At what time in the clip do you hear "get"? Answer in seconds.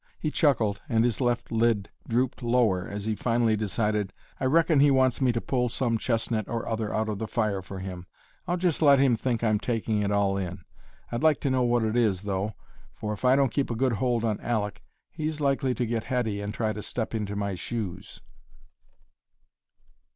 15.85-16.05